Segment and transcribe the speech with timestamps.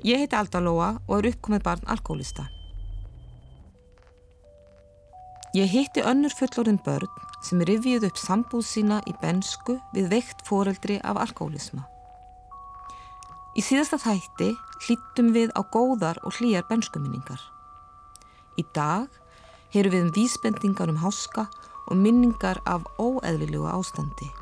[0.00, 2.46] Ég heiti Alda Lóa og er uppkomið barn alkoholista.
[5.52, 7.10] Ég hitti önnur fullorðin börn
[7.44, 11.84] sem rivjuð upp sambúð sína í bensku við veikt foreldri af alkoholisma.
[13.52, 14.54] Í síðasta þætti
[14.86, 17.40] hlýttum við á góðar og hlýjar benskuminningar.
[18.56, 19.10] Í dag
[19.74, 21.50] heyru við um vísbendingar um háska
[21.90, 24.32] og minningar af óeðlilegu ástandi.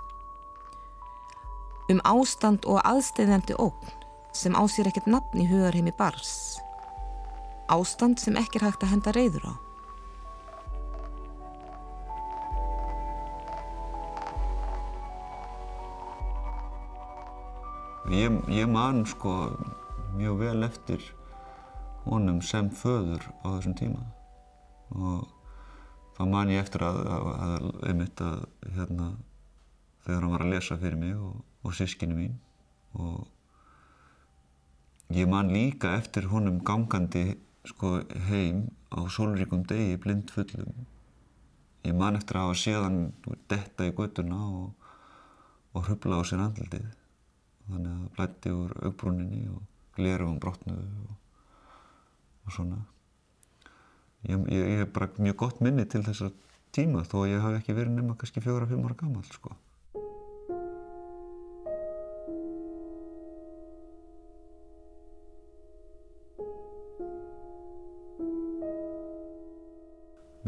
[1.91, 3.98] Um ástand og aðstæðandi ógn
[4.39, 6.59] sem á sér ekkert nafn í hugarheimi bars.
[7.69, 9.55] Ástand sem ekki er hægt að henda reyður á.
[18.09, 19.33] Ég, ég man sko
[20.17, 21.03] mjög vel eftir
[22.07, 24.07] honum sem föður á þessum tíma
[24.97, 25.27] og
[26.17, 28.47] þá man ég eftir að, að, að einmitt að
[28.79, 29.11] hérna
[30.07, 32.39] þegar hann var að lesa fyrir mig og, og sískinu mín
[32.97, 33.27] og
[35.15, 40.87] ég man líka eftir honum gangandi sko heim á sólríkum degi blind fullum
[41.85, 42.99] ég man eftir að hafa séðan
[43.49, 44.73] detta í göttuna og,
[45.73, 46.89] og hrubla á sér andlitið
[47.69, 49.63] þannig að blætti úr augbrúninni og
[49.99, 51.17] glerugum brotnuðu og,
[52.47, 52.83] og svona.
[54.29, 54.45] Ég,
[54.81, 56.33] hef bara mjög gott minni til þessar
[56.75, 59.55] tíma þó að ég hafi ekki verið nema kannski fjóra-fimm ára gammal sko.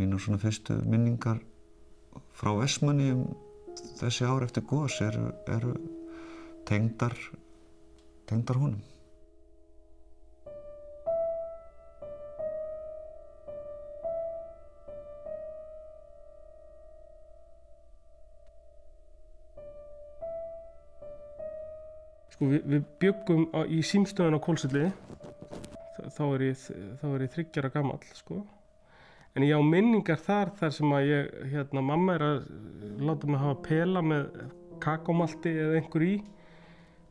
[0.00, 1.42] Mínar svona fyrstu minningar
[2.32, 3.24] frá Vestmanni um
[3.98, 5.74] þessi ár eftir gós eru, eru
[6.64, 7.12] tengdar,
[8.30, 8.80] tengdar honum.
[22.32, 24.86] Sko við, við byggum í símstöðun á Kólsulli,
[26.16, 26.64] þá er ég,
[27.04, 28.40] ég þryggjara gammal sko.
[29.38, 32.38] En ég á minningar þar þar sem að ég, hérna, mamma er að
[33.06, 34.24] láta mig hafa pela með
[34.82, 36.14] kakómalti eða einhver í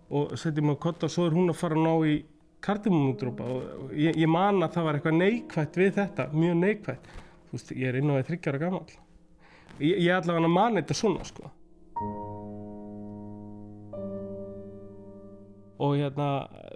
[0.10, 2.18] og setjum mig á kotta og svo er hún að fara að ná í
[2.66, 7.10] kardimumundrópa og ég, ég man að það var eitthvað neikvægt við þetta, mjög neikvægt.
[7.50, 8.84] Þú veist, ég er inn á því þryggjara gammal.
[9.80, 11.54] Ég, ég er allavega að man þetta svona, sko.
[15.80, 16.30] Og hérna,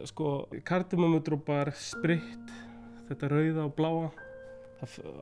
[0.08, 0.30] sko,
[0.64, 2.54] kardimumundrópar, spritt,
[3.10, 4.06] þetta rauða og bláa,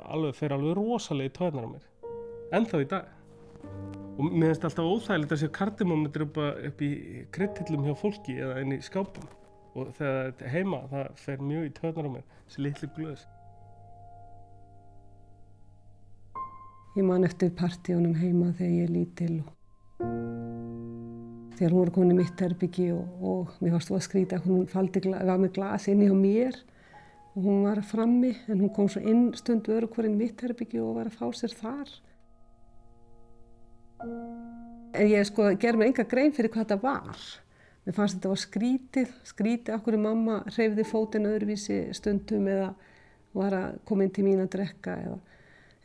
[0.05, 1.89] alveg, fer alveg rosalega í tóðnar á mér.
[2.57, 3.11] Ennþá í dag.
[4.17, 6.41] Og mér finnst alltaf óþægilegt að sé kardimómetri upp,
[6.71, 6.91] upp í
[7.33, 9.29] kryddhillum hjá fólki eða inn í skápum.
[9.71, 13.23] Og þegar þetta er heima það fer mjög í töðnar á mér þessi litlu glöðs
[16.91, 19.53] Ég man eftir partíunum heima þegar ég er lítil og
[21.55, 24.65] þegar hún var komin í mitt herbyggi og, og mér varst þú að skrýta hún
[24.67, 26.57] faldi, var með glas inni á mér
[27.31, 30.97] og hún var frammi en hún kom svo inn stundu öru hverjum mitt herbyggi og
[30.99, 31.91] var að fá sér þar
[34.01, 37.25] En ég sko ger mér enga grein fyrir hvað þetta var.
[37.85, 42.71] Mér fannst þetta var skrítið, skrítið okkur í mamma hreyfði fótinn öðruvísi stundum eða
[43.37, 45.17] var að koma inn til mín að drekka eða.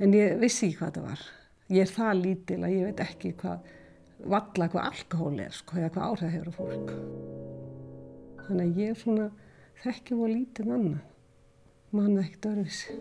[0.03, 1.25] En ég vissi ekki hvað þetta var.
[1.73, 3.71] Ég er það lítil að ég veit ekki hvað,
[4.35, 6.95] valla hvað alkohól er sko eða hvað áhrif hefur á fólk.
[8.47, 9.29] Þannig að ég er svona
[9.85, 11.16] þekkjum og lítið annað.
[11.95, 12.97] Manna ekkert öðruvísi.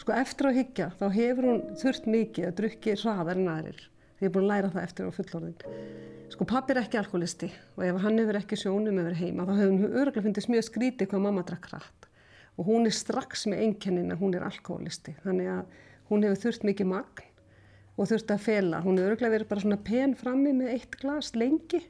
[0.00, 3.82] Sko eftir að higgja þá hefur hún þurft mikið að drukki hraðar en aðrir.
[4.20, 5.56] Ég er búin að læra það eftir á fullorðin.
[6.34, 9.72] Sko pappi er ekki alkoholisti og ef hann hefur ekki sjónum yfir heima þá hefur
[9.72, 12.08] hún öruglega fundist mjög skrítið hvað mamma drakk hratt.
[12.60, 15.16] Og hún er strax með einkennin að hún er alkoholisti.
[15.24, 15.80] Þannig að
[16.10, 17.29] hún hefur þurft mikið magn
[18.00, 18.80] og þurft að fela.
[18.80, 21.82] Hún hefur öruglega verið bara svona pen frammi með eitt glas lengi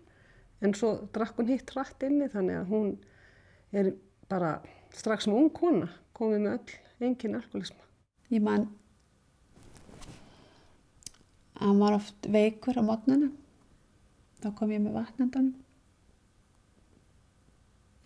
[0.60, 2.91] en svo drakk hún hitt hratt inni þannig að hún
[3.71, 3.92] er
[4.30, 4.57] bara
[4.97, 7.86] strax með ung kona komið með öll engin alkoholisma.
[8.30, 8.66] Ég man
[11.60, 13.30] að hann var oft veikur á mótnana.
[14.41, 15.57] Þá kom ég með vatnandanum.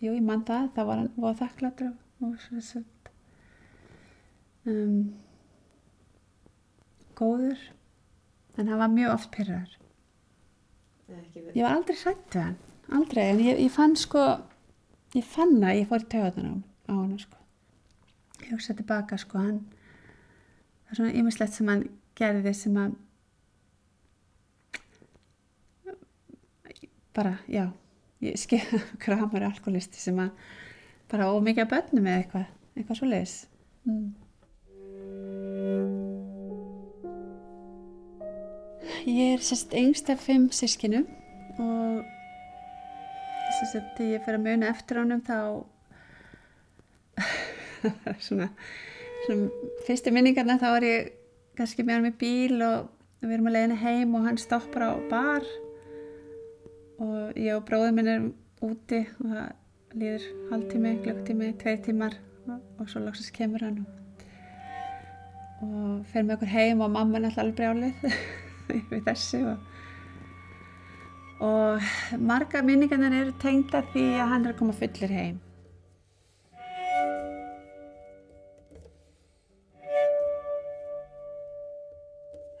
[0.03, 0.67] Jú, ég man það.
[0.75, 1.93] Það var hann voða þakklatur
[2.25, 3.11] og svo svolít.
[4.67, 4.99] Um,
[7.15, 7.61] góður.
[8.55, 9.71] En hann var mjög oft pyrrar.
[11.09, 12.59] Ég var aldrei hrætt við hann.
[12.95, 13.23] Aldrei.
[13.29, 14.25] En ég, ég fann sko,
[15.15, 17.41] ég fann að ég fór í töðunar á, hann sko.
[18.43, 19.63] Ég hugsa tilbaka sko, hann
[20.85, 21.87] það er svona ymmislegt sem hann
[22.17, 22.93] gerði sem að
[27.15, 27.69] bara, já
[28.23, 28.61] ég skil
[28.93, 30.45] okkur að hann var alkoholisti sem að
[31.11, 33.35] bara ómikið að bönnu með eitthvað eitthvað svo leis
[33.87, 34.05] mm.
[39.05, 41.05] Ég er sérst yngst af fimm sískinum
[41.61, 42.01] og
[43.59, 45.37] sérst þegar ég fer að muna eftir honum þá
[48.25, 48.49] svona,
[49.27, 49.49] svona
[49.85, 51.11] fyrstu minningarna þá er ég
[51.55, 52.87] kannski með hann með bíl og
[53.21, 55.45] við erum að leiðina heim og hann stoppar á bar
[57.01, 58.31] og ég og bróðum minn erum
[58.65, 59.51] úti og það
[59.95, 62.17] líður hálftími, klukktími, tveir tímar
[62.49, 63.91] og svo lóksast kemur hann og,
[65.67, 68.09] og fer með okkur heim og mamma er alltaf alveg brjálið
[68.91, 69.57] við þessu og,
[71.45, 71.89] og
[72.19, 75.41] marga minningarnir eru tengda því að hann er að koma fullir heim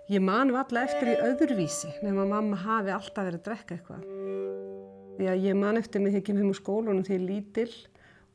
[0.05, 4.03] Ég man valla eftir í öðruvísi nema að mamma hafi alltaf verið að drekka eitthvað.
[5.15, 7.25] Því að ég man eftir mig þegar ég kem heim úr skólunum því ég er
[7.25, 7.73] lítill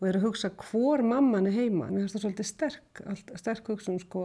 [0.00, 1.86] og er að hugsa hvor mamman er heima.
[1.92, 3.02] Mér finnst það svolítið sterk,
[3.38, 4.24] sterk hugsun sko.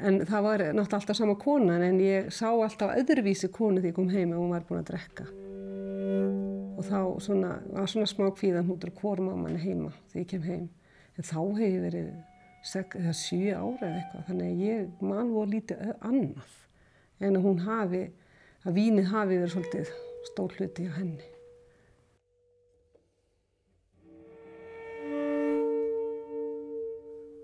[0.00, 3.96] En það var náttúrulega alltaf sama konan en ég sá alltaf öðruvísi konu því ég
[3.98, 5.26] kom heim og hún var búin að drekka.
[6.80, 10.46] Og þá svona, var svona smá kvíðan hútur hvor mamman er heima þegar ég kem
[10.48, 10.68] heim.
[11.18, 12.10] En þá hef ég verið
[12.62, 16.56] sjö ára eða eitthvað þannig að ég man voru lítið annað
[17.20, 18.06] en að hún hafi,
[18.64, 19.92] að vínið hafi verið svolítið
[20.30, 21.29] stór hluti á henni.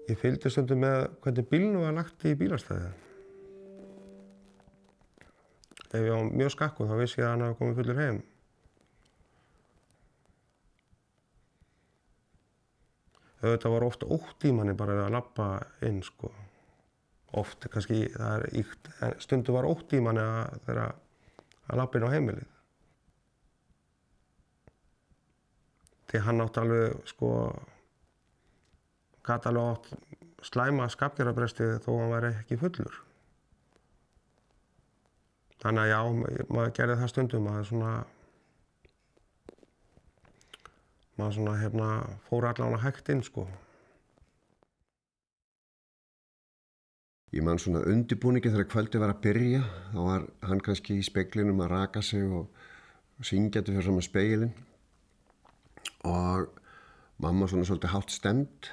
[0.07, 2.93] Ég fylgdi stundum með hvernig bílnu var lagt í bílastæði.
[5.87, 8.25] Ef ég var mjög skakkuð þá vissi ég að hann hafi komið fullur heim.
[13.43, 15.49] Þetta var ofta ótt í manni bara að lappa
[15.87, 16.31] inn sko.
[17.37, 20.87] Oft, kannski, það er íkt, en stundu var ótt í manni að, þeirra,
[21.67, 22.53] að lappa inn á heimilið.
[26.07, 27.31] Því hann átti alveg, sko,
[29.27, 33.01] gæti alveg átt slæma skapgjarabresti þó að hann væri ekki fullur.
[35.63, 36.01] Þannig að já,
[36.53, 37.93] maður gerði það stundum að svona
[41.17, 41.89] maður svona hérna
[42.29, 43.47] fór allavega hægt inn sko.
[47.35, 49.63] Ég man svona undirbúningi þegar kvöldi var að byrja
[49.93, 52.47] þá var hann kannski í speiklinum að raka sig og,
[53.19, 54.55] og syngja þetta fyrir saman speilin
[56.07, 56.61] og
[57.25, 58.71] mamma svona svolítið hátt stemt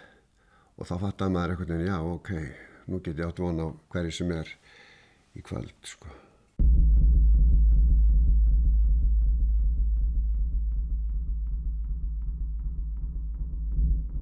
[0.83, 2.29] og þá fattaði maður einhvern veginn já ok,
[2.91, 4.49] nú get ég átt vona á hverju sem er
[5.39, 6.09] í kvöld sko.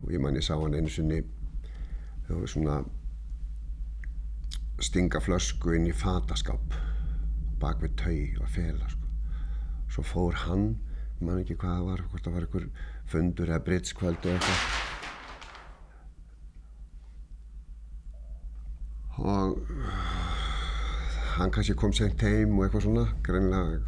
[0.02, 1.24] og ég man ég sá hann einu sinni
[2.28, 2.78] þau var svona
[4.86, 6.78] stinga flösku inn í fataskáp
[7.62, 9.10] bak við tau og fela sko.
[9.90, 10.70] svo fór hann
[11.18, 12.72] ég man ekki hvað það var hvort það var einhver
[13.16, 14.90] fundur eða britskvöld og eitthvað
[19.22, 19.58] og
[21.42, 23.82] hann kannski kom sent heim og eitthvað svona greinlega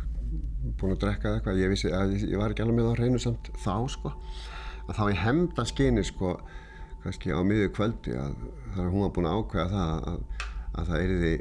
[0.79, 1.61] búinn að drekka eitthvað.
[1.61, 4.13] Ég vissi að ég, ég var ekki alveg með á hreinu samt þá sko.
[4.87, 6.35] Að þá í hemda skyni sko
[7.03, 8.37] kannski á miðju kvöldi að
[8.75, 10.21] þar hún var búin að ákveða það að,
[10.73, 11.33] að það erði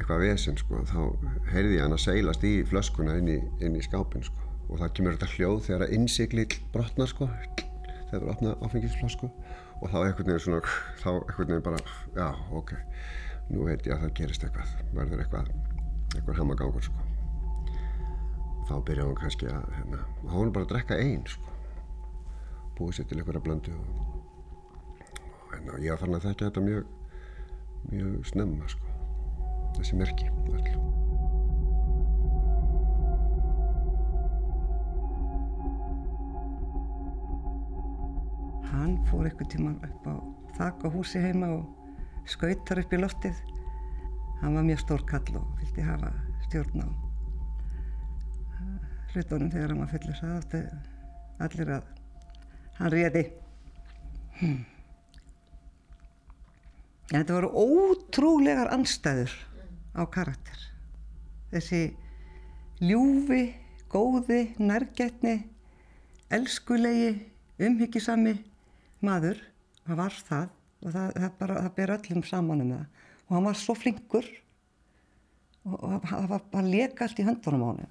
[0.00, 1.00] eitthvað vesen sko þá
[1.50, 4.46] heyrði ég hann að seilast í flöskuna inn í, inn í skápin sko.
[4.70, 9.32] Og það kemur þetta hljóð þegar að innsikli brotnar sko þegar það er opnað áfengisflösku.
[9.80, 10.62] Og þá einhvern veginn svona
[11.00, 11.82] þá einhvern veginn bara
[12.14, 12.74] já ok
[13.50, 15.50] nú veit ég að það gerist eitthvað verður eitthvað
[16.14, 17.06] eitthvað hamagangur sko.
[18.68, 21.56] Þá byrjaði hann kannski að hérna, var bara að drekka einn sko.
[22.78, 25.02] Búið sér til einhverja blöndu og,
[25.50, 26.96] hérna, ég að þekka þetta mjög
[27.90, 28.86] mjög snemma sko.
[29.78, 30.70] Þessi merki öll.
[38.70, 40.14] Hann fór eitthvað tíma upp á
[40.60, 41.79] þak á húsi heima og
[42.30, 43.38] skautar upp í loftið.
[44.40, 46.12] Hann var mjög stór kall og vildi hafa
[46.46, 46.88] stjórn á
[49.10, 50.18] hlutunum þegar hann var fullur.
[50.20, 50.60] Það átti
[51.44, 51.88] allir að
[52.78, 53.24] hann réði.
[54.40, 54.60] Hmm.
[57.10, 59.34] Þetta voru ótrúlegar anstæður
[59.98, 60.60] á karakter.
[61.50, 61.82] Þessi
[62.78, 63.42] ljúfi,
[63.90, 65.40] góði, nærgætni,
[66.30, 67.16] elskulegi,
[67.60, 68.36] umhyggisami
[69.02, 69.42] maður,
[69.82, 70.48] það var það
[70.80, 74.28] og það, það, bara, það ber öllum saman um það og hann var svo flinkur
[75.64, 77.90] og, og það var bara leka allt í höndunum á hann.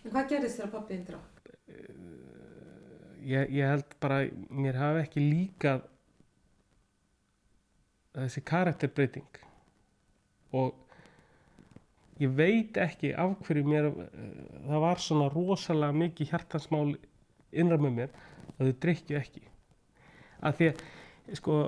[0.00, 1.40] En hvað gerðist þegar pappið drakk?
[3.20, 5.82] Ég, ég held bara, mér hafi ekki líkað
[8.16, 9.40] þessi karakterbreyting
[10.56, 10.74] og
[12.20, 16.96] ég veit ekki af hverju mér það var svona rosalega mikið hjartansmál
[17.50, 18.16] innra með mér
[18.56, 19.44] að þau drikkju ekki
[20.40, 20.82] að því að
[21.38, 21.60] sko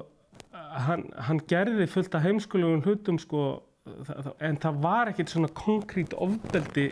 [0.86, 3.44] hann, hann gerði fullt af heimskulegum hlutum sko
[4.42, 6.88] en það var ekkert svona konkrét ofbeldi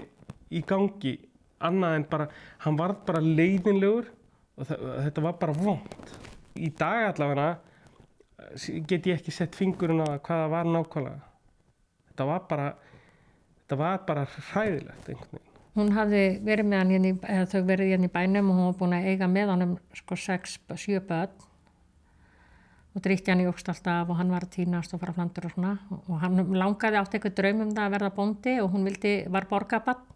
[0.51, 1.15] í gangi
[1.63, 2.27] annað en bara,
[2.65, 4.09] hann var bara leiðinlegur
[4.59, 6.15] og það, þetta var bara vond.
[6.59, 7.51] Í dag allavega
[8.89, 11.29] get ég ekki sett fingurinn á hvað það var nákvæmlega.
[12.11, 12.67] Þetta var bara,
[13.61, 15.47] þetta var bara hræðilegt einhvern veginn.
[15.79, 18.79] Hún hafði verið með hann hérna, í, þau verið hérna í bænum og hún var
[18.81, 21.50] búin að eiga með hann um sko 6-7 börn
[22.91, 25.53] og dríkti hann í ógst alltaf og hann var að týnast og fara flandur og
[25.55, 25.75] svona.
[26.01, 29.47] Og hann langaði átt eitthvað draum um það að verða bóndi og hún vildi, var
[29.51, 30.09] borgabann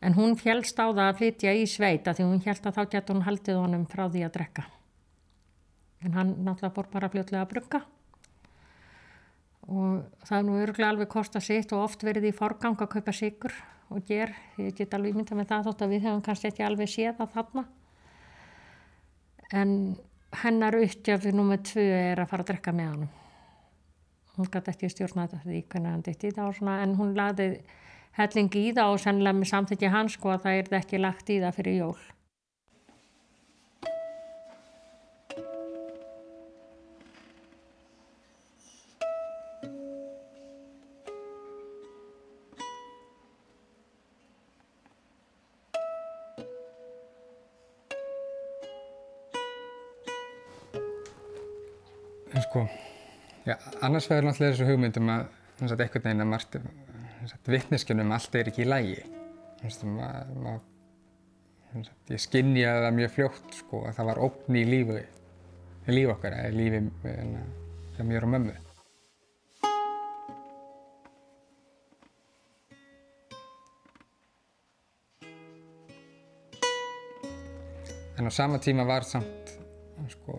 [0.00, 3.12] en hún fjælst á það að flytja í sveita því hún held að þá gett
[3.12, 4.64] hún haldið honum frá því að drekka.
[6.04, 7.80] En hann náttúrulega bor bara fljóðlega að brugga.
[9.66, 13.14] Og það er nú öruglega alveg kosta sitt og oft verið í forgang að kaupa
[13.16, 13.54] sigur
[13.90, 16.90] og ger, ég get alveg mynda með það þótt að við hefum kannski ekki alveg
[16.90, 17.64] séð það þarna.
[19.56, 19.72] En
[20.42, 23.08] hennar uppgjöf nummið tvö er að fara að drekka með hann
[24.36, 27.14] hún gæti ekki stjórna þetta því hvernig hann ditt í það og svona en hún
[27.16, 27.48] laði
[28.18, 31.40] helling í það og sennilega með samþykja hans sko að það er ekki lagt í
[31.40, 31.96] það fyrir jól
[52.44, 52.66] sko,
[53.46, 55.28] já, annars vegar náttúrulega þessu hugmyndum að
[55.62, 56.58] einhvern veginn að margt
[57.48, 59.04] vittneskjunum allt er ekki í lægi.
[59.88, 60.60] Mað, mað,
[61.72, 65.00] sagt, ég skinnjaði það mjög fljótt sko, að það var ópn í lífi,
[65.88, 66.82] lífi okkar, eða lífi
[67.96, 68.56] hjá mér og mömmu.
[78.16, 79.56] En á sama tíma var samt,
[80.12, 80.38] sko,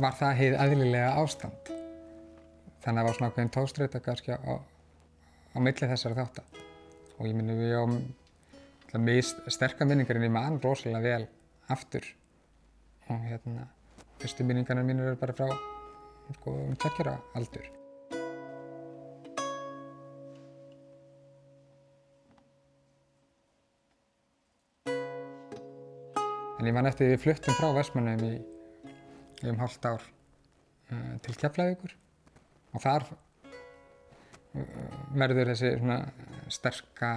[0.00, 1.70] var það heið aðlilega ástand.
[2.84, 4.54] Þannig að það var svona ákveðin tóstreita kannski á,
[5.56, 6.60] á milli þessara þáttar.
[7.16, 7.84] Og ég minni við á
[8.96, 11.26] mjög sterkar minningarinn í mann rosalega vel
[11.72, 12.04] aftur.
[13.08, 13.66] Og hérna,
[14.20, 15.48] fyrstu minningarnir mínir eru bara frá
[16.36, 17.72] sko, um tveggjara aldur.
[26.56, 28.36] En ég man eftir því við fluttum frá Vestmannum í
[29.44, 31.94] um hálft ár uh, til Keflavíkur.
[32.74, 34.66] Og þar uh,
[35.16, 36.00] verður þessi svona
[36.52, 37.12] sterka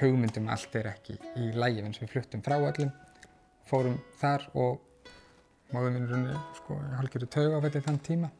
[0.00, 2.92] hugmyndum allt er ekki í lægi eins og við fluttum frá öllum.
[3.68, 4.80] Fórum þar og
[5.72, 8.32] máðum við runni sko hálfgerðu taugafætti þann tíma.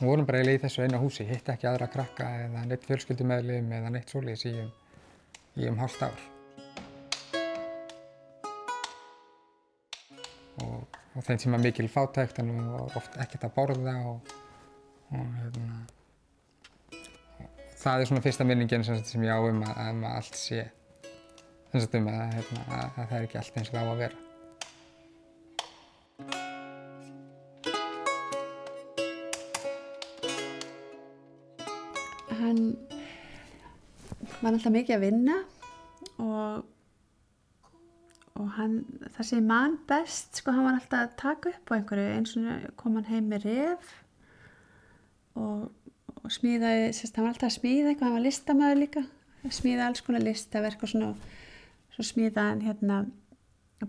[0.00, 3.72] Og vorum bara eiginlega í þessu eina húsi hitt ekki aðra krakka eða neitt fjölskyldumæðlim
[3.78, 4.76] eða neitt svoleiðis í um,
[5.60, 6.31] í um hálft ár
[11.22, 14.32] og þeim tíma mikil fátækt en við varum oft ekkert að borða og,
[15.14, 15.76] og hérna.
[17.78, 20.64] Það er svona fyrsta minningin sem, sem ég á um að, að allt sé
[21.70, 23.92] sem sagt um að, hérna, að, að það er ekki allt eins og það á
[23.92, 24.16] að vera.
[32.42, 32.62] Hann
[34.42, 35.36] var alltaf mikið að vinna
[36.18, 36.71] og
[38.56, 38.76] hann,
[39.16, 42.68] það sem mann best sko, hann var alltaf að taka upp á einhverju eins og
[42.80, 43.94] kom hann heim með ref
[45.38, 45.70] og,
[46.20, 49.04] og smíðaði, sérst, hann var alltaf að smíða eitthvað, hann var listamæður líka
[49.50, 51.14] smíða alls konar listaverk og svona
[51.92, 53.00] svo smíða hann hérna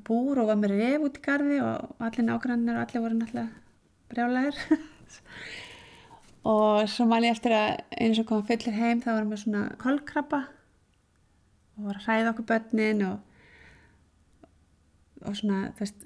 [0.08, 3.50] búr og var með ref út í gardi og allir nágrannir og allir voru náttúrulega
[4.14, 4.58] brjálæðir.
[6.44, 9.62] Og svo ég eftir að eins og koma fullir heim þá var hann með svona
[9.80, 10.42] kolkrabba
[11.78, 13.33] og var að hræða okkur börnin og
[15.28, 16.06] og svona, veist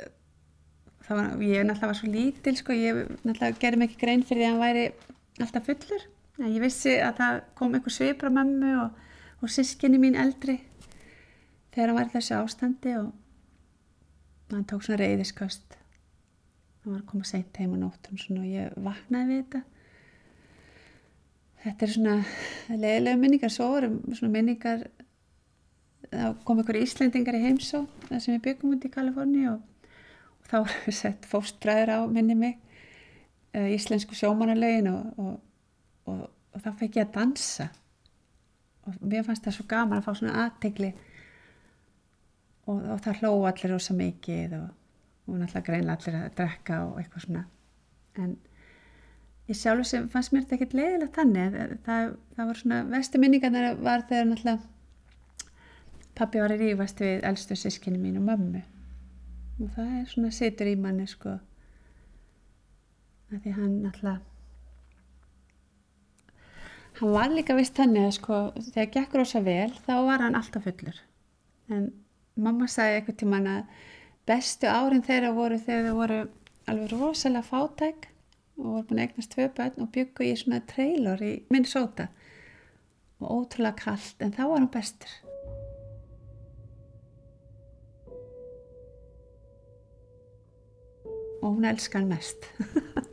[1.08, 4.54] var, ég náttúrulega var svo lítil sko, ég náttúrulega gerði ekki grein fyrir því að
[4.54, 4.86] hann væri
[5.46, 6.08] alltaf fullur.
[6.38, 9.00] Ég vissi að það kom einhver svipur á mömmu og,
[9.42, 10.60] og sískinni mín eldri
[11.74, 13.10] þegar hann var í þessu ástandi og
[14.54, 15.78] hann tók svona reyðisköst
[16.88, 19.64] hann var að koma seint heim á nóttum svona, og ég vaknaði við þetta.
[21.64, 22.16] Þetta er svona
[22.70, 24.86] leiðilega minningar, svo svona minningar
[26.12, 29.60] þá kom einhverju Íslendingar í heimsó þar sem við byggum út í Kaliforni og,
[30.40, 32.56] og þá voru við sett fóstbræður á minni mig
[33.58, 35.20] uh, íslensku sjómanarlegin og,
[36.08, 36.24] og,
[36.54, 37.70] og þá fekk ég að dansa.
[38.88, 40.94] Og mér fannst það svo gaman að fá svona aðtegli
[42.68, 44.68] og það hlóðu allir rosa mikið og
[45.28, 47.44] náttúrulega greinlega allir að drekka og eitthvað svona.
[48.20, 48.34] En
[49.48, 51.60] ég sjálfur sem fannst mér þetta ekkert leiðilegt þannig.
[51.88, 54.77] Það, það voru svona vestu minningar var þegar náttúrulega
[56.18, 58.64] Pappi var að rífast við eldstu sískinni mín og mömmu.
[59.62, 61.36] Og það er svona situr í manni sko.
[63.28, 64.26] Að því hann alltaf
[66.98, 68.38] hann var líka vist þannig að sko
[68.72, 71.02] þegar gekk rosa vel þá var hann alltaf fullur.
[71.70, 71.92] En
[72.34, 73.84] mamma sagði eitthvað tíman að
[74.30, 76.20] bestu árin þeirra voru þegar þau voru
[76.68, 78.10] alveg rosalega fátæk
[78.58, 82.10] og voru búin að eignast tvö börn og byggu í svona trailer í Minnesota.
[83.22, 85.14] Og ótrúlega kallt en þá var hann bestur
[91.48, 92.50] og hún elskar hann mest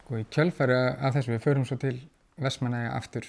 [0.00, 1.96] sko í kjölfæri af þessu við förum svo til
[2.42, 3.26] Vestmanæja aftur.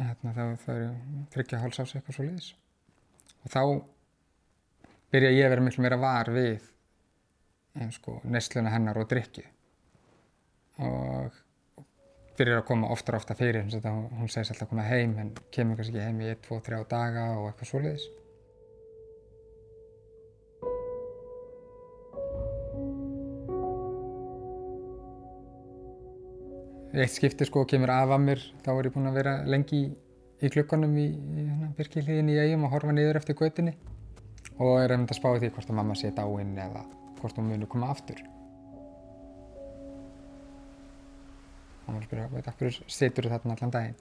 [0.00, 0.90] Hérna, þá, þá er
[1.34, 2.50] þryggja háls ás eitthvað svo leiðis
[3.40, 3.62] og þá
[5.12, 6.62] byrja ég að vera miklu meira var við
[7.76, 9.44] um, sko, nesluna hennar og drikki
[10.80, 11.36] og
[12.38, 15.80] byrjar að koma oftar og oftar fyrir hún segist alltaf að koma heim en kemur
[15.80, 18.06] kannski heim í 1, 2, 3 daga og eitthvað svo leiðis
[27.04, 29.86] eitt skipti sko kemur af að mér þá er ég búinn að vera lengi í,
[30.40, 33.74] í klukkanum í, í hérna, virkilíðinni í eigum og horfa niður eftir götinni
[34.60, 36.84] og er einmitt að spá því hvort að mamma sé dáinn eða
[37.20, 38.20] hvort hún muni koma aftur.
[41.90, 43.96] Maður spyrja, veit, af hverju situr þarna allan daginn?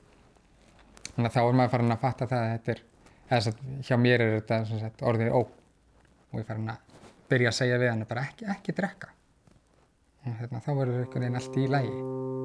[1.15, 2.83] Þannig að þá er maður farin að fatta það að þetta er
[3.29, 7.51] eða þess að hjá mér er þetta sagt, orðið ó og ég farin að byrja
[7.51, 9.13] að segja við hann bara ekki, ekki drekka.
[10.25, 12.38] Og hérna, þá verður einhvern veginn allt í lægi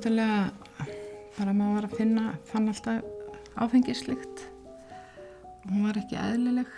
[0.00, 0.52] Náttúrulega
[1.36, 3.02] bara maður var að finna, fann alltaf
[3.60, 4.46] áfengislikt.
[5.66, 6.70] Hún var ekki eðlileg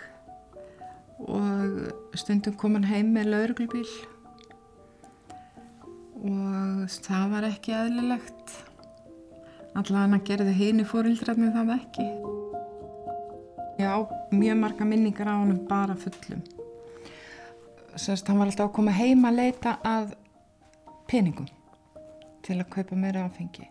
[1.31, 3.85] og stundum kom hann heim með lauruglubíl
[6.19, 8.57] og það var ekki eðlilegt.
[9.71, 12.11] Allavega hann gerði hini fórildrætni það ekki.
[13.79, 14.03] Ég á
[14.35, 16.43] mjög marga minningar á hann bara fullum.
[17.95, 20.17] Sérst, hann var alltaf að koma heim að leita að
[21.07, 21.47] peningum
[22.43, 23.69] til að kaupa meira áfengi.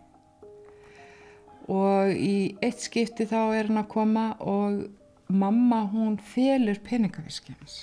[1.71, 4.83] Og í eitt skipti þá er hann að koma og
[5.31, 7.77] mamma hún felur peningaviski hans.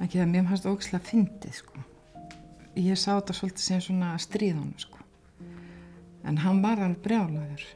[0.00, 1.82] Ekki það mér fannst ógislega fyndið sko.
[2.78, 5.02] Ég sá þetta svolítið sem svona stríð honum sko.
[6.24, 7.66] En hann var alveg brjálaður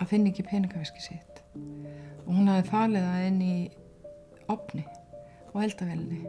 [0.00, 1.42] að finna ekki peningaviski sitt.
[2.26, 3.56] Og hún hafði falið það inn í
[4.52, 4.86] opni
[5.52, 6.22] og eldavelinni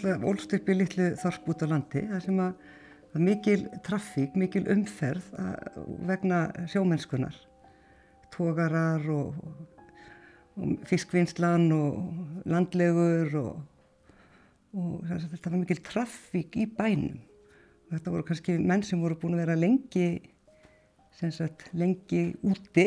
[0.00, 2.52] náttúrulega ólst upp í litlu þorp út á landi þar sem að,
[3.20, 5.26] mikil traffík, mikil umferð
[6.06, 7.34] vegna sjómennskunar.
[8.30, 9.34] Tógarar og,
[10.56, 13.56] og fiskvinnslan og landlegur og,
[14.72, 17.18] og þetta var mikil traffík í bænum.
[17.88, 20.20] Og þetta voru kannski menn sem voru búin að vera lengi,
[21.18, 22.86] sagt, lengi úti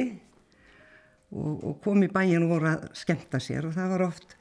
[1.35, 4.39] og, og kom í bæin og voru að skemta sér og það var oft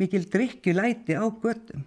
[0.00, 1.84] mikil drikkjulæti á göttum.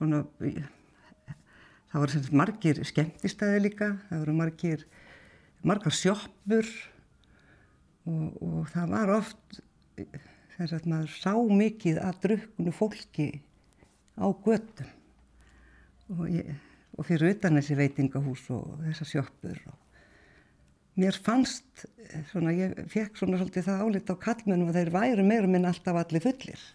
[0.00, 4.84] Svona, það voru sem margir skemmtistæði líka, það voru margir,
[5.60, 6.70] margar sjoppur
[8.08, 9.58] og, og það var oft,
[10.54, 13.28] þess að maður sá mikið að drukknu fólki
[14.16, 14.88] á göttum
[16.16, 16.48] og, ég,
[16.96, 19.78] og fyrir utan þessi veitingahús og þessar sjoppur og
[20.96, 21.84] mér fannst,
[22.32, 26.00] svona, ég fekk svona svolítið það álit á kallmennum að þeir væru meirum en alltaf
[26.00, 26.70] allir fullir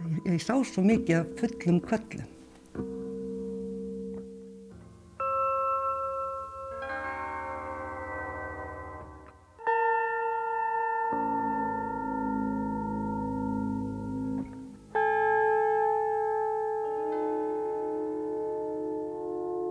[0.00, 2.28] ég, ég sá svo mikið af fullum kvöllum.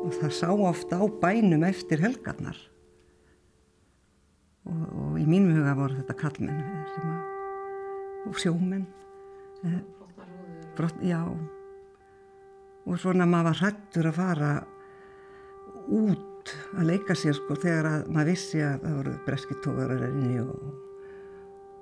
[0.02, 2.58] Og það sá ofta á bænum eftir helgarnar.
[4.68, 7.24] Og, og í mínum huga voru þetta kallmenn eh, sem að,
[8.30, 8.86] og sjómenn.
[9.66, 9.82] Eh,
[10.78, 11.22] Brott, já.
[12.88, 14.52] Og svona maður var hrættur að fara
[15.92, 20.72] út að leika sér sko þegar að maður vissi að það voru breskitóðurar inni og,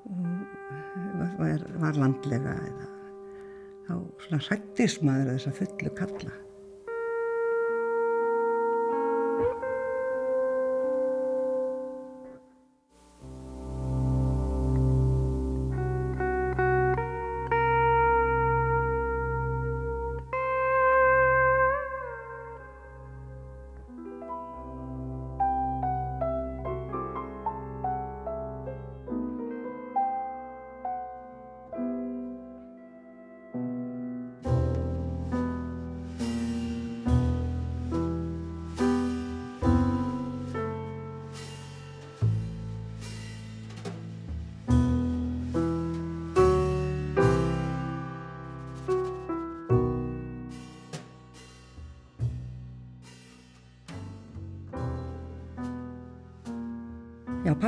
[0.10, 2.89] og var, var landlega eða
[3.89, 3.93] þá
[4.25, 6.36] svona hrættist maður þess að fullu kalla.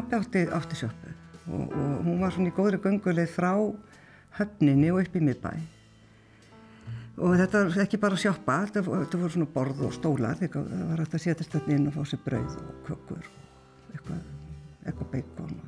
[0.01, 1.11] Pappi átti, átti sjöppu
[1.51, 3.53] og, og hún var svona í góðri gönguleið frá
[4.37, 5.51] höfninni og upp í miðbæ.
[7.21, 11.17] Og þetta var ekki bara sjoppa, þetta, voru svona borð og stólar, það var hægt
[11.17, 14.21] að setjast þarna inn og fá sér brauð og kökur og eitthvað,
[14.85, 15.59] eitthvað beikon.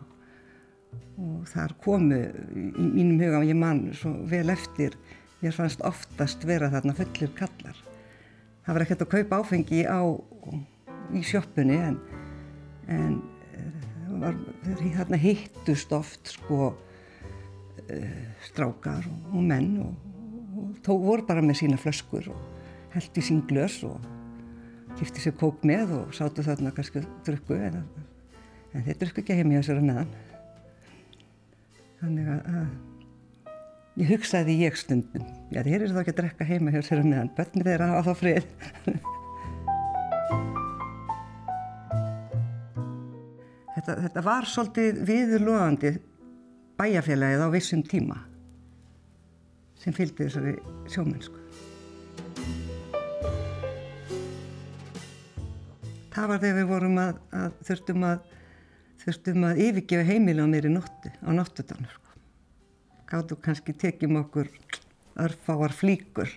[1.13, 4.95] Og, þar komu í mínum huga, og ég man svo vel eftir,
[5.43, 7.83] ég fannst oftast vera þarna fullir kallar.
[8.63, 10.01] Það var ekkert að kaupa áfengi á,
[11.13, 11.99] í sjoppunni en,
[12.87, 13.19] en
[14.21, 19.93] þarna hittust oft sko uh, strákar og, menn og,
[20.59, 24.03] og tó voru bara með sína flöskur og heldi sín glös og
[24.99, 27.81] kifti sér kók með og sátu þarna kannski drukku en,
[28.73, 30.11] en þeir drukku ekki heim í þessari neðan.
[32.03, 36.73] Þannig að, að ég hugsaði ég stundum já þeir eru þá ekki að drekka heima
[36.73, 38.47] hjá þessari neðan börnir þeirra hafa þá frið
[43.83, 45.89] Þetta, þetta var svolítið viðurlóðandi
[46.79, 48.15] bæjarfélagið á vissum tíma
[49.81, 50.53] sem fylgdi þessari
[50.87, 51.41] sjómennsku.
[56.15, 58.31] Það var þegar við vorum að, að þurftum að
[59.03, 61.99] þurftum að yfirgefa heimili á mér í nóttu, á nóttudanur.
[61.99, 62.17] Sko.
[63.11, 64.47] Gáttu kannski tekjum okkur
[65.27, 66.31] örfáar flíkur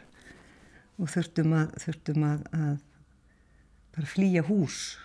[0.98, 2.78] og þurftum að, þurftum að, að
[3.94, 4.96] bara flýja hús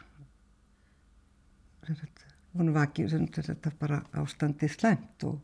[2.51, 5.39] hún vakið þetta bara ástandið slæmt og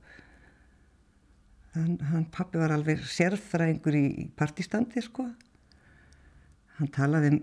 [1.75, 5.27] hann, hann pappi var alveg sérfræðingur í, partistandi sko.
[6.77, 7.39] Hann talaði um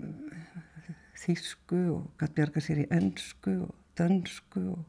[1.24, 4.82] þýsku og gæti bjarga sér í ennsku og dönsku og,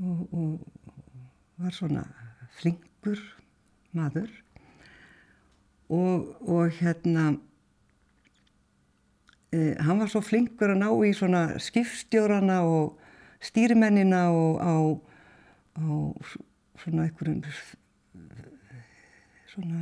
[0.00, 2.04] og, og var svona
[2.58, 3.20] flinkur
[3.96, 4.30] maður.
[5.88, 7.30] Og, og hérna
[9.52, 12.98] hann var svo flinkur að ná í svona skipstjórana og
[13.40, 14.74] stýrimennina og á,
[15.78, 15.86] á
[16.82, 17.40] svona einhverjum
[19.48, 19.80] svona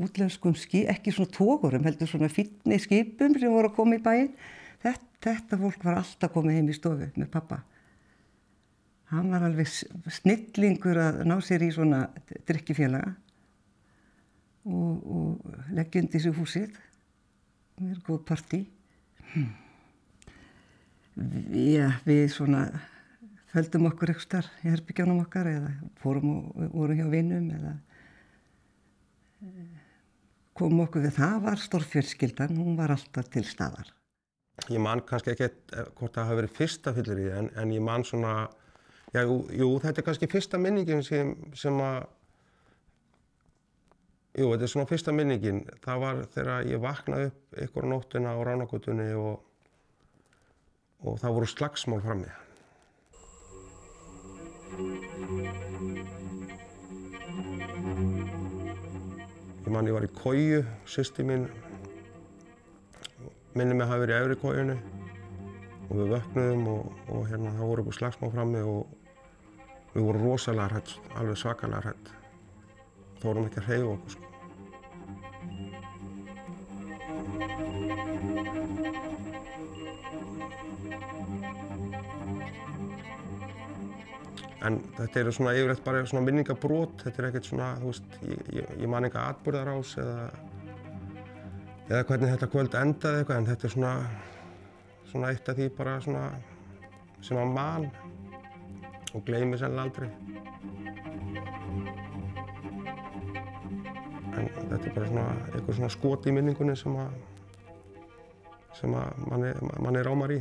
[0.00, 4.30] útlenskum skip, ekki svona tókurum, heldur svona fyrni skipum sem voru að koma í bæinn.
[4.82, 7.60] Þetta, þetta fólk var alltaf komið heim í stofu með pappa.
[9.12, 12.06] Hann var alveg snillingur að ná sér í svona
[12.48, 13.12] drikkifélaga
[14.64, 16.80] og, og leggja undir sér húsið.
[17.76, 18.62] Það er góð partí.
[19.32, 19.52] Hmm.
[21.52, 22.66] Já, við svona
[23.52, 27.74] földum okkur eitthvað starf í herbyggjónum okkar eða fórum og vorum hjá vinnum eða
[30.56, 33.92] kom okkur við það var stórfjölskyldan, hún var alltaf til staðar.
[34.70, 35.48] Ég man kannski ekki
[35.96, 38.34] hvort það hafi verið fyrsta fyllir í en, en ég man svona,
[39.14, 42.04] já, jú, þetta er kannski fyrsta minningin sem, sem að,
[44.38, 45.64] jú, þetta er svona fyrsta minningin.
[45.84, 49.42] Það var þegar ég vaknaði upp ykkur á nóttina á ránagutunni og,
[51.04, 52.30] og það voru slagsmál frammi.
[59.62, 61.46] Ég man ég var í kóju, sýsti mín
[63.52, 64.76] minni mig að hafa verið í efri kójunni
[65.90, 70.70] og við vöknuðum og, og hérna það voru eitthvað slagsmá frammi og við vorum rosalega
[70.72, 72.12] hrætt, alveg svakalega hrætt.
[73.22, 74.28] Þá vorum ekki að hreyfa okkur sko.
[84.62, 88.44] En þetta eru svona yfirleitt bara svona minningabrót, þetta er ekkert svona, þú veist, ég,
[88.58, 90.26] ég, ég man eitthvað atbyrðarás eða,
[91.92, 93.94] eða hvernig þetta kvöld endaði eitthvað en þetta er svona,
[95.14, 96.28] svona eitt af því bara svona
[97.22, 97.90] sem að man
[99.14, 100.31] og gleymi sennilega aldrei.
[104.32, 107.14] En þetta er bara svona eitthvað svona skot í minningunni sem að
[108.78, 109.52] sem að manni,
[109.84, 110.38] manni rámar í.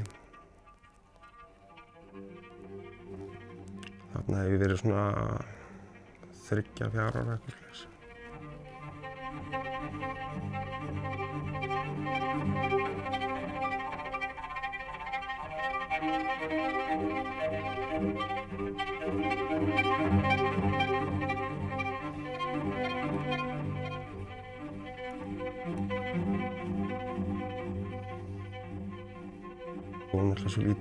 [4.11, 5.03] Þarna hef ég verið svona
[6.47, 7.61] þryggja, fjara ára eitthvað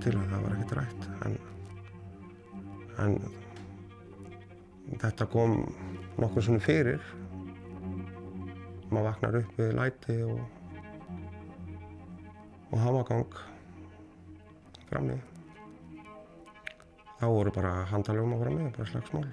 [0.01, 1.33] lítil að það var ekkert rætt en,
[3.03, 3.17] en
[5.03, 5.51] þetta kom
[6.17, 7.03] nokkur svona fyrir.
[8.89, 10.41] Maður vaknar upp við læti og,
[12.71, 13.37] og hamagang
[14.89, 15.21] framni.
[17.21, 19.27] Þá voru bara handalögum að fara með, bara slagsmál.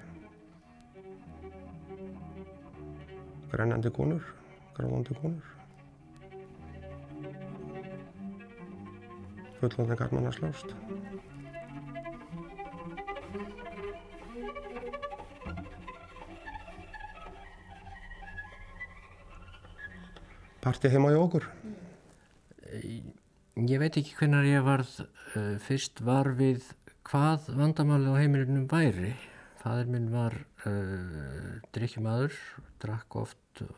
[3.49, 4.35] Grennandi konur,
[4.77, 5.58] gráðandi konur.
[9.59, 10.69] Fullóðin garmann að slást.
[20.63, 21.47] Parti heima hjá okkur.
[23.59, 26.69] Ég veit ekki hvernar ég varð uh, fyrst var við
[27.09, 29.11] hvað vandamálið á heimilinum væri.
[29.59, 30.37] Fadur minn var
[30.69, 32.35] uh, drikkjumadur,
[32.79, 33.75] drakk oft uh,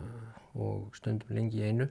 [0.53, 1.89] og stundum lengi í einu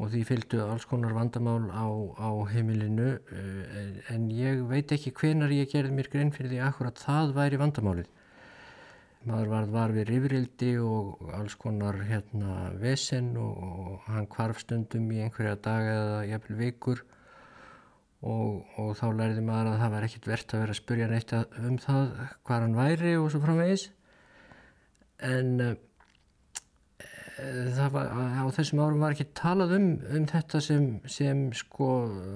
[0.00, 1.84] og því fylgdu alls konar vandamál á,
[2.16, 7.02] á heimilinu en, en ég veit ekki hvenar ég gerði mér grein fyrir því akkurat
[7.02, 8.08] það væri vandamálið.
[9.28, 15.10] Maður var, var við rifrildi og alls konar hérna vesen og, og hann kvarf stundum
[15.12, 17.04] í einhverja daga eða jafnvel vikur
[18.24, 21.36] og, og þá lærði maður að það var ekkert verðt að vera að spurja neitt
[21.36, 22.08] um það
[22.48, 23.86] hvað hann væri og svo framvegis.
[25.28, 25.78] En það
[27.94, 31.88] var, á þessum árum var ekki talað um, um þetta sem, sem sko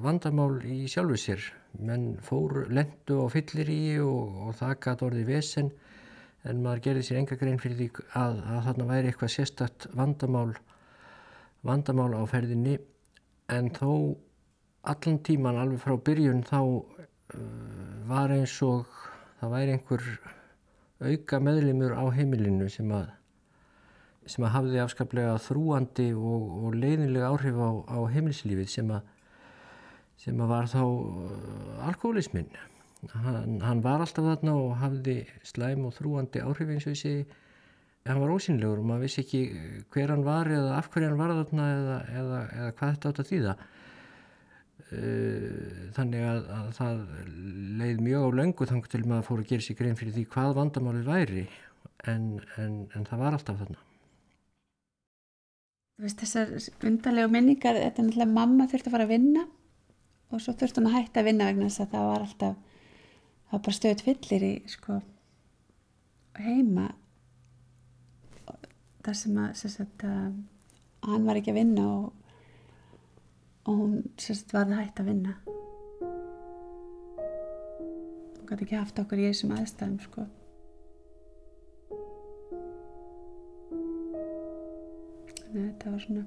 [0.04, 1.48] vandamál í sjálfu sér.
[1.84, 5.72] Menn fór, lendu og fyllir í og, og það gæti orðið vesen
[6.44, 7.88] en maður gerði sér enga grein fyrir því
[8.20, 10.50] að, að þarna væri eitthvað sérstakt vandamál,
[11.64, 12.76] vandamál á ferðinni
[13.54, 13.90] en þó
[14.84, 16.84] allan tíman alveg frá byrjun þá uh,
[18.08, 18.84] var eins og
[19.40, 20.08] það væri einhver
[21.04, 23.08] auka meðlimur á heimilinu sem að,
[24.30, 29.10] sem að hafði afskaplega þrúandi og, og leiðinlega áhrif á, á heimilslífið sem að,
[30.24, 32.48] sem að var þá uh, alkoholisminn.
[33.12, 37.26] Hann, hann var alltaf þarna og hafði slæm og þrúandi áhrif eins og þessi
[38.08, 39.42] hann var ósynlegur og maður vissi ekki
[39.92, 43.22] hver hann var eða af hverju hann var þarna eða, eða, eða hvað þetta átt
[43.22, 43.56] að þýða.
[45.96, 47.00] Þannig að, að það
[47.80, 50.56] leið mjög á löngu þannig til maður fór að gera sér grein fyrir því hvað
[50.60, 51.48] vandamálið væri.
[52.08, 53.83] En, en, en það var alltaf þarna
[56.02, 56.54] veist þessar
[56.88, 59.44] undarlegu minningar þetta er náttúrulega mamma þurfti að fara að vinna
[60.34, 62.56] og svo þurfti hann að hætta að vinna vegna þess að það var alltaf
[63.44, 65.00] það var bara stöðut fyllir í sko
[66.42, 66.88] heima.
[69.04, 72.30] Þar sem að, sagt, að hann var ekki að vinna og,
[73.68, 75.34] og hún sagt, var það hægt að vinna.
[78.38, 80.26] Hún gæti ekki haft okkur í þessum aðstæðum sko
[85.54, 86.24] þannig að þetta var svona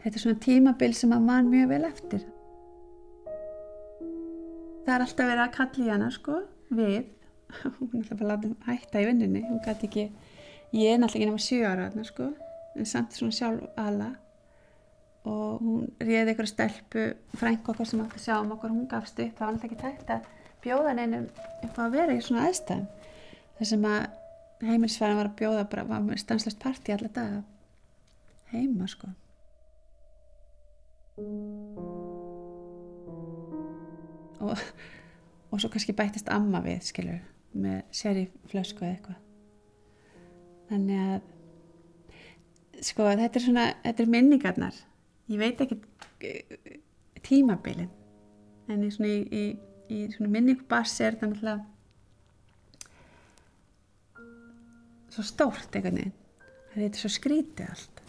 [0.00, 2.26] þetta er svona tímabil sem að mann mjög vel eftir.
[4.86, 6.38] Það er alltaf verið að kalla í hana sko
[6.78, 7.10] við.
[7.76, 10.06] Hún er alltaf bara láta hætta í vinninni hún gæti ekki,
[10.76, 12.28] ég er náttúrulega ekki nema 7 ára þarna sko,
[12.78, 14.10] en samt svona sjálf ala.
[15.28, 19.18] Og hún réði einhverja stelpu frænk okkar sem átti að sjá um okkur hún gafst
[19.20, 20.30] upp, það var alltaf ekki tægt að
[20.64, 21.26] bjóða neinum
[21.60, 22.86] eitthvað að vera í svona aðstæðum.
[23.58, 24.00] Þar sem að
[24.70, 27.42] heimilisfæðan var að bjóða bara, var stanslust partí alla daga
[28.52, 29.10] heima sko
[34.40, 34.56] og,
[35.50, 37.20] og svo kannski bættist amma við, skilur,
[37.52, 39.18] með sér í flösku eða eitthvað.
[40.70, 41.18] Þannig að,
[42.86, 44.78] sko, þetta er svona, þetta er minningarnar.
[45.30, 45.76] Ég veit ekki
[47.26, 47.90] tímabilin,
[48.70, 49.44] en í svona, í, í,
[49.90, 51.60] í svona minningbassi er þetta náttúrulega
[55.10, 56.14] svo stórt veginn.
[56.70, 57.99] Þetta er svo skrítið allt.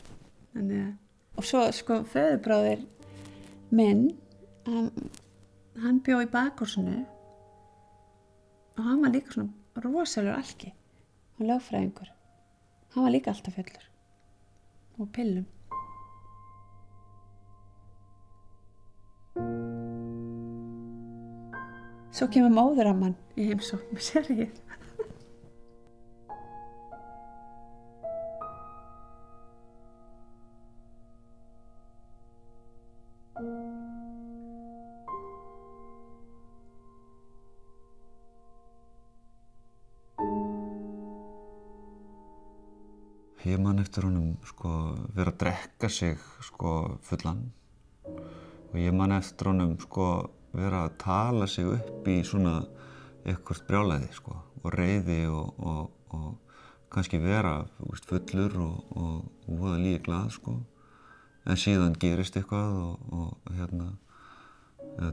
[0.61, 0.89] Þannig,
[1.41, 2.83] og svo sko föðurbráðir
[3.73, 4.03] minn
[4.67, 4.91] hann,
[5.81, 6.99] hann bjó í bakursinu
[8.75, 10.69] og hann var líka svona rosalur algi
[11.39, 12.11] og lögfræðingur.
[12.93, 13.89] Hann var líka alltaf fellur
[15.01, 15.49] og pillum.
[22.13, 24.61] Svo kemur móður að mann í heimsókn með sérrið
[44.47, 44.71] sko
[45.15, 47.47] vera að drekka sig sko fullan.
[48.71, 50.07] Og ég man eftir honum sko
[50.55, 52.61] vera að tala sig upp í svona
[53.25, 56.29] eitthvað brjálæði sko og reyði og, og, og
[56.91, 60.55] kannski vera veist, fullur og, voða líka glað sko.
[61.45, 63.91] En síðan gerist eitthvað og, og hérna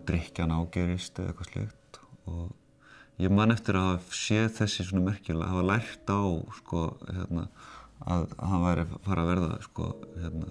[0.09, 5.51] drikjan ágerist eða eitthvað slikt og ég man eftir að hafa séð þessi svona merkjulega,
[5.51, 6.23] hafa lært á
[6.59, 7.49] sko hérna
[8.09, 10.51] að hann væri að fara að verða sko hérna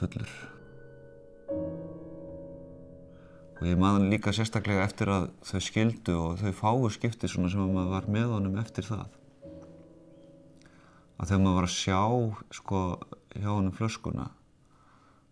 [0.00, 0.32] fullur.
[3.60, 7.60] Og ég maður líka sérstaklega eftir að þau skildu og þau fáu skipti svona sem
[7.60, 9.08] að maður var með honum eftir það.
[11.20, 12.00] Að þegar maður var að sjá
[12.56, 12.84] sko
[13.34, 14.30] hjá honum flöskuna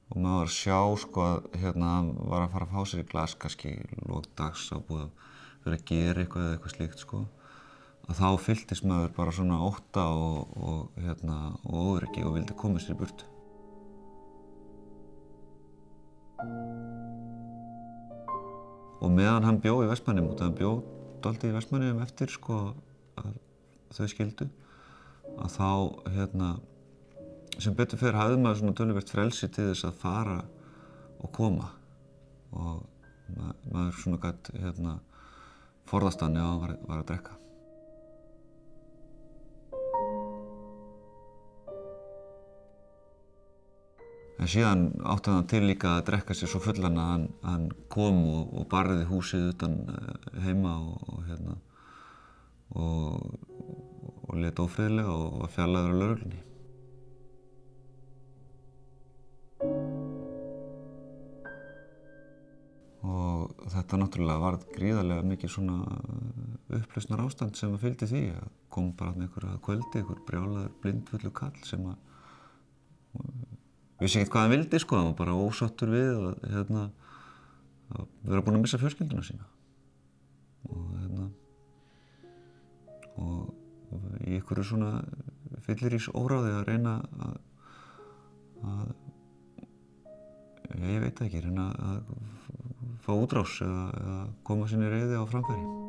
[0.08, 3.02] og maður var að sjá sko að hérna hann var að fara að fá sér
[3.02, 3.74] í glas kannski
[4.08, 5.26] lókdags á búið að
[5.64, 7.24] vera að gera eitthvað eða eitthvað slíkt sko
[8.08, 12.80] að þá fylltist maður bara svona ótta og, og, hérna, og óöryggi og vildi koma
[12.80, 13.26] sér í burtu.
[18.98, 20.72] Og meðan hann bjó í Vestmannum, út af hann bjó
[21.22, 22.58] doldi í Vestmannum eftir sko
[23.20, 23.36] að
[23.94, 24.48] þau skildu,
[25.38, 25.70] að þá
[26.16, 26.52] hérna,
[27.58, 30.38] sem betur fyrir hafði maður svona töluvert frelsi til þess að fara
[31.18, 31.72] og koma
[32.56, 32.86] og
[33.68, 34.96] maður svona gætt hérna,
[35.88, 37.36] forðast hann ef hann var, var að drekka.
[44.48, 48.22] En síðan átti hann til líka að drekka sér svo fullan að hann, hann kom
[48.24, 49.74] og, og barði húsið utan
[50.40, 51.56] heima og, og hérna
[52.80, 53.26] og,
[54.24, 56.40] og leti ófriðilega og var fjallaður á lauruglunni.
[63.04, 66.00] Og þetta náttúrulega var gríðarlega mikið svona
[66.80, 71.64] upplösnar ástand sem fylgdi því að kom bara einhver að kvöldi, einhver brjálaður blindfullu kall
[71.68, 72.00] sem að
[73.98, 76.84] vissi ekkert hvað hann vildi sko, hann var bara ósattur við að, hérna,
[77.94, 79.48] að vera búinn að missa fjölskylduna sína
[80.68, 81.28] og hérna
[83.18, 83.54] og
[84.26, 84.92] í ykkur svona
[85.66, 86.94] fyllir ís óráði að reyna
[87.26, 87.36] að,
[88.68, 88.88] að
[90.84, 92.14] ég veit ekki, reyna að
[93.04, 95.87] fá útrás eða, eða koma sinni reyði á framfæri.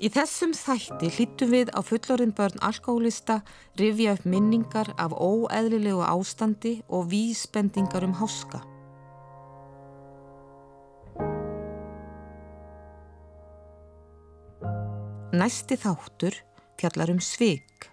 [0.00, 3.42] Í þessum þætti hlýttum við á fullorðin börn alkohólista
[3.76, 8.62] rifja upp minningar af óeðlilegu ástandi og vísbendingar um háska.
[15.36, 16.40] Næsti þáttur
[16.80, 17.89] fjallar um svik.